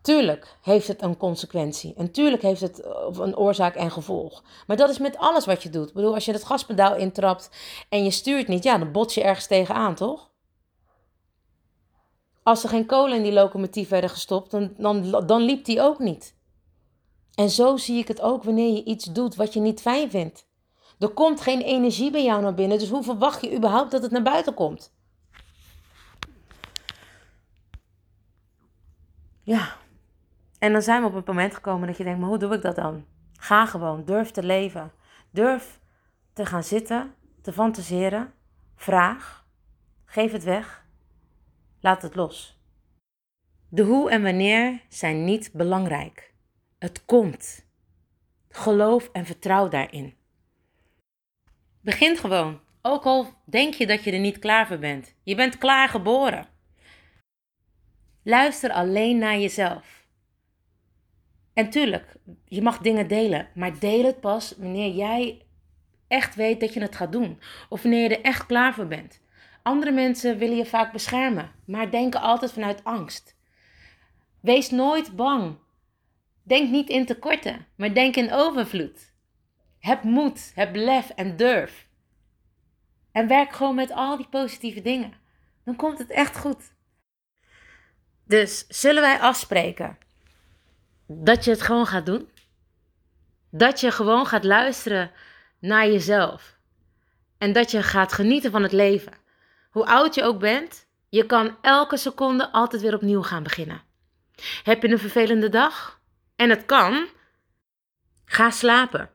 [0.06, 1.94] Tuurlijk heeft het een consequentie.
[1.98, 4.44] En tuurlijk heeft het eh, een oorzaak en gevolg.
[4.68, 5.88] Maar dat is met alles wat je doet.
[5.88, 7.50] Ik bedoel, als je het gaspedaal intrapt
[7.90, 10.30] en je stuurt niet, ja, dan bots je ergens tegenaan, toch?
[12.44, 16.00] Als er geen kolen in die locomotief werden gestopt, dan, dan, dan liep die ook
[16.00, 16.36] niet.
[17.36, 20.48] En zo zie ik het ook wanneer je iets doet wat je niet fijn vindt.
[21.00, 24.12] Er komt geen energie bij jou naar binnen, dus hoe verwacht je überhaupt dat het
[24.12, 24.94] naar buiten komt?
[29.44, 29.84] Ja.
[30.66, 32.62] En dan zijn we op het moment gekomen dat je denkt, maar hoe doe ik
[32.62, 33.06] dat dan?
[33.34, 34.92] Ga gewoon, durf te leven.
[35.32, 35.80] Durf
[36.34, 38.34] te gaan zitten, te fantaseren.
[38.76, 39.46] Vraag.
[40.06, 40.86] Geef het weg.
[41.80, 42.60] Laat het los.
[43.70, 46.34] De hoe en wanneer zijn niet belangrijk.
[46.80, 47.66] Het komt.
[48.50, 50.14] Geloof en vertrouw daarin.
[51.82, 52.60] Begin gewoon.
[52.82, 55.16] Ook al denk je dat je er niet klaar voor bent.
[55.24, 56.48] Je bent klaar geboren.
[58.24, 60.05] Luister alleen naar jezelf.
[61.56, 62.16] En tuurlijk,
[62.46, 65.46] je mag dingen delen, maar deel het pas wanneer jij
[66.08, 67.40] echt weet dat je het gaat doen.
[67.70, 69.22] Of wanneer je er echt klaar voor bent.
[69.64, 73.38] Andere mensen willen je vaak beschermen, maar denken altijd vanuit angst.
[74.40, 75.58] Wees nooit bang.
[76.44, 79.14] Denk niet in tekorten, maar denk in overvloed.
[79.80, 81.88] Heb moed, heb lef en durf.
[83.12, 85.14] En werk gewoon met al die positieve dingen.
[85.64, 86.74] Dan komt het echt goed.
[88.26, 89.98] Dus zullen wij afspreken
[91.08, 92.30] dat je het gewoon gaat doen?
[93.52, 95.12] Dat je gewoon gaat luisteren
[95.60, 96.58] naar jezelf.
[97.38, 99.14] En dat je gaat genieten van het leven.
[99.72, 103.82] Hoe oud je ook bent, je kan elke seconde altijd weer opnieuw gaan beginnen.
[104.64, 106.00] Heb je een vervelende dag?
[106.36, 107.08] En het kan.
[108.26, 109.10] Ga slapen.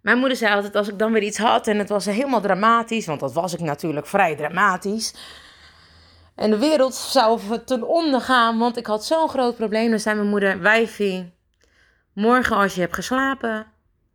[0.00, 3.06] Mijn moeder zei altijd als ik dan weer iets had en het was helemaal dramatisch,
[3.06, 5.14] want dat was ik natuurlijk vrij dramatisch.
[6.40, 9.90] En de wereld zou ten onder gaan, want ik had zo'n groot probleem.
[9.90, 11.32] Dan zei mijn moeder, wijfie,
[12.12, 13.66] morgen als je hebt geslapen,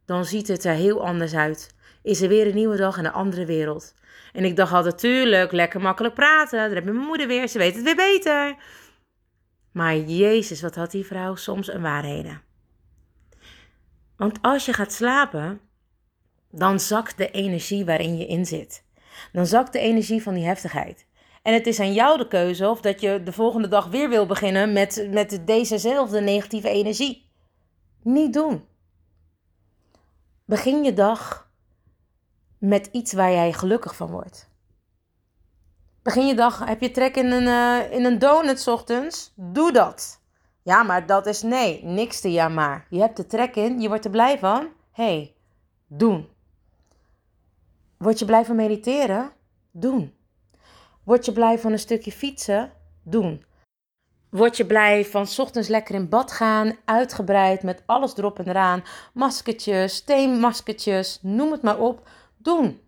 [0.06, 1.76] dan ziet het er heel anders uit.
[2.04, 3.94] Is er weer een nieuwe dag en een andere wereld.
[4.34, 6.58] En ik dacht altijd, tuurlijk, lekker makkelijk praten.
[6.58, 8.56] Daar heb je mijn moeder weer, ze weet het weer beter.
[9.72, 12.42] Maar Jezus, wat had die vrouw soms een waarheden.
[14.18, 15.60] Want als je gaat slapen,
[16.52, 18.84] dan zakt de energie waarin je in zit.
[19.32, 21.06] Dan zakt de energie van die heftigheid.
[21.46, 24.26] En het is aan jou de keuze of dat je de volgende dag weer wil
[24.26, 27.30] beginnen met, met dezezelfde negatieve energie.
[28.02, 28.66] Niet doen.
[30.46, 31.50] Begin je dag
[32.58, 34.50] met iets waar jij gelukkig van wordt.
[36.02, 39.34] Begin je dag, heb je trek in een, uh, in een donut ochtends?
[39.36, 40.22] Doe dat.
[40.62, 42.88] Ja, maar dat is nee, niks te ja maar.
[42.90, 44.68] Je hebt er trek in, je wordt er blij van.
[44.92, 45.36] hey,
[45.88, 46.28] doen.
[47.98, 49.32] Word je blij van mediteren?
[49.72, 50.14] Doen.
[51.06, 52.72] Word je blij van een stukje fietsen?
[53.04, 53.46] Doen.
[54.30, 58.84] Word je blij van ochtends lekker in bad gaan, uitgebreid met alles erop en eraan,
[59.13, 62.08] maskertjes, steenmaskertjes, noem het maar op.
[62.38, 62.82] Doen.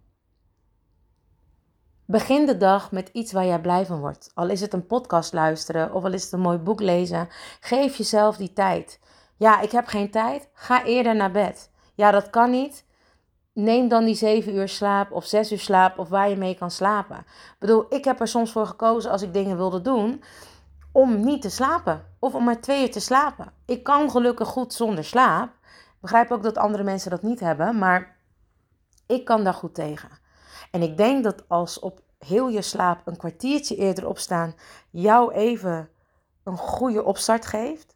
[2.05, 4.31] Begin de dag met iets waar jij blij van wordt.
[4.33, 7.27] Al is het een podcast luisteren of al is het een mooi boek lezen.
[7.59, 8.99] Geef jezelf die tijd.
[9.35, 10.49] Ja, ik heb geen tijd.
[10.53, 11.71] Ga eerder naar bed.
[11.95, 12.85] Ja, dat kan niet
[13.57, 16.71] neem dan die zeven uur slaap of zes uur slaap of waar je mee kan
[16.71, 17.17] slapen.
[17.17, 20.23] Ik bedoel, ik heb er soms voor gekozen als ik dingen wilde doen
[20.91, 23.51] om niet te slapen of om maar twee uur te slapen.
[23.65, 25.49] Ik kan gelukkig goed zonder slaap.
[25.69, 28.17] Ik begrijp ook dat andere mensen dat niet hebben, maar
[29.05, 30.09] ik kan daar goed tegen.
[30.71, 34.55] En ik denk dat als op heel je slaap een kwartiertje eerder opstaan
[34.89, 35.89] jou even
[36.43, 37.95] een goede opstart geeft,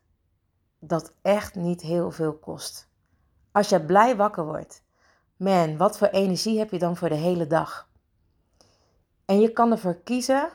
[0.80, 2.90] dat echt niet heel veel kost.
[3.52, 4.84] Als je blij wakker wordt
[5.42, 7.90] Man, wat voor energie heb je dan voor de hele dag?
[9.26, 10.50] En je kan ervoor kiezen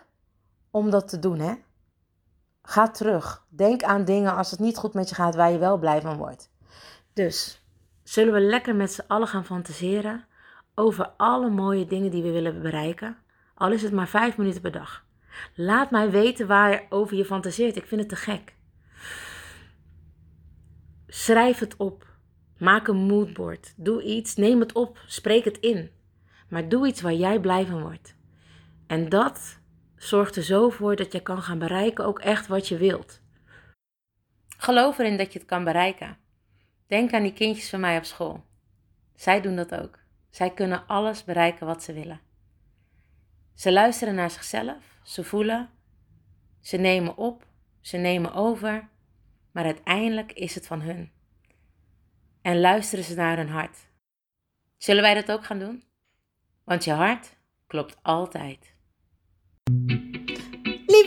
[0.71, 1.55] om dat te doen, hè?
[2.63, 3.47] Ga terug.
[3.49, 6.17] Denk aan dingen als het niet goed met je gaat waar je wel blij van
[6.17, 6.51] wordt.
[7.13, 7.63] Dus
[8.03, 10.25] zullen we lekker met z'n allen gaan fantaseren
[10.75, 13.17] over alle mooie dingen die we willen bereiken?
[13.55, 15.05] Al is het maar vijf minuten per dag.
[15.55, 17.77] Laat mij weten waarover je fantaseert.
[17.77, 18.55] Ik vind het te gek.
[21.07, 22.06] Schrijf het op.
[22.59, 23.75] Maak een moodboard.
[23.77, 25.91] Doe iets, neem het op, spreek het in.
[26.49, 28.15] Maar doe iets waar jij blij van wordt.
[28.87, 29.59] En dat
[29.97, 33.21] zorgt er zo voor dat je kan gaan bereiken ook echt wat je wilt.
[34.57, 36.17] Geloof erin dat je het kan bereiken.
[36.87, 38.45] Denk aan die kindjes van mij op school.
[39.15, 39.99] Zij doen dat ook.
[40.31, 42.21] Zij kunnen alles bereiken wat ze willen.
[43.55, 45.71] Ze luisteren naar zichzelf, ze voelen,
[46.61, 47.47] ze nemen op,
[47.81, 48.89] ze nemen over,
[49.53, 51.11] maar uiteindelijk is het van hun
[52.47, 53.79] en luisteren ze naar hun hart.
[54.77, 55.85] Zullen wij dat ook gaan doen?
[56.65, 57.37] Want je hart
[57.67, 58.76] klopt altijd.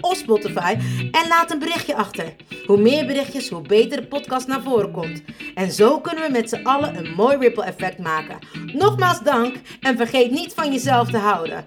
[0.00, 0.76] of Spotify
[1.10, 2.34] en laat een berichtje achter.
[2.66, 5.22] Hoe meer berichtjes, hoe beter de podcast naar voren komt.
[5.54, 8.38] En zo kunnen we met z'n allen een mooi ripple effect maken.
[8.72, 11.66] Nogmaals dank en vergeet niet van jezelf te houden.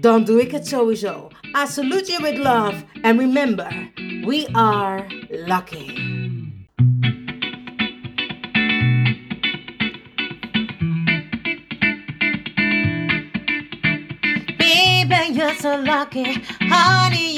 [0.00, 1.28] Dan doe ik het sowieso.
[1.64, 3.90] I salute you with love and remember,
[4.24, 6.16] we are lucky.
[15.38, 16.42] You're so lucky.
[16.62, 17.37] Honey,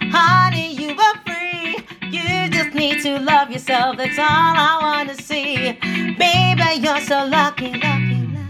[0.13, 1.77] Honey, you are free.
[2.09, 3.97] You just need to love yourself.
[3.97, 5.73] That's all I wanna see.
[6.17, 7.71] Baby, you're so lucky.
[7.73, 8.40] lucky.